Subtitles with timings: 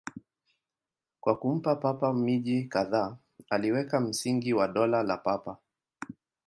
[1.21, 3.17] Kwa kumpa Papa miji kadhaa,
[3.49, 5.57] aliweka msingi wa Dola la Papa.